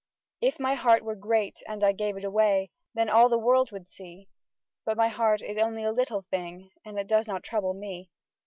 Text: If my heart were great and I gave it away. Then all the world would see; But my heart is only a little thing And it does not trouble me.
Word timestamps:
If 0.41 0.59
my 0.59 0.73
heart 0.73 1.03
were 1.03 1.13
great 1.13 1.61
and 1.67 1.83
I 1.83 1.91
gave 1.91 2.17
it 2.17 2.23
away. 2.23 2.71
Then 2.95 3.07
all 3.07 3.29
the 3.29 3.37
world 3.37 3.69
would 3.71 3.87
see; 3.87 4.29
But 4.83 4.97
my 4.97 5.09
heart 5.09 5.43
is 5.43 5.59
only 5.59 5.83
a 5.83 5.91
little 5.91 6.23
thing 6.23 6.71
And 6.83 6.97
it 6.97 7.05
does 7.05 7.27
not 7.27 7.43
trouble 7.43 7.75
me. 7.75 8.09